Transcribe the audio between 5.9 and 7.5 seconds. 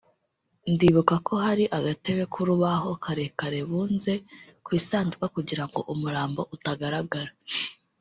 umurambo utagaragara